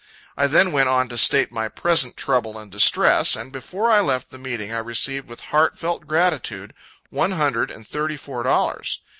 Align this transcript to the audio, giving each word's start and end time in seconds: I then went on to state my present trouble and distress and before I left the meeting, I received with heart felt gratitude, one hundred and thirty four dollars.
I 0.35 0.47
then 0.47 0.71
went 0.71 0.89
on 0.89 1.09
to 1.09 1.15
state 1.19 1.51
my 1.51 1.67
present 1.69 2.17
trouble 2.17 2.57
and 2.57 2.71
distress 2.71 3.35
and 3.35 3.51
before 3.51 3.91
I 3.91 3.99
left 4.01 4.31
the 4.31 4.39
meeting, 4.39 4.71
I 4.73 4.79
received 4.79 5.29
with 5.29 5.41
heart 5.53 5.77
felt 5.77 6.07
gratitude, 6.07 6.73
one 7.11 7.33
hundred 7.33 7.69
and 7.69 7.87
thirty 7.87 8.17
four 8.17 8.41
dollars. 8.41 9.01